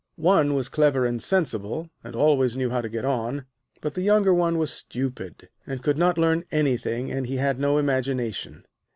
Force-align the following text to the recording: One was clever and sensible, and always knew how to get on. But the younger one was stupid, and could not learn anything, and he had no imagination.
One 0.15 0.55
was 0.55 0.67
clever 0.67 1.05
and 1.05 1.21
sensible, 1.21 1.91
and 2.03 2.15
always 2.15 2.55
knew 2.57 2.71
how 2.71 2.81
to 2.81 2.89
get 2.89 3.05
on. 3.05 3.45
But 3.81 3.93
the 3.93 4.01
younger 4.01 4.33
one 4.33 4.57
was 4.57 4.73
stupid, 4.73 5.49
and 5.67 5.83
could 5.83 5.99
not 5.99 6.17
learn 6.17 6.43
anything, 6.51 7.11
and 7.11 7.27
he 7.27 7.35
had 7.35 7.59
no 7.59 7.77
imagination. 7.77 8.65